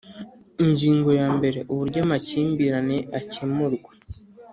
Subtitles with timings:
[0.65, 3.91] Ingingo ya mbere Uburyo amakimbirane akemurwa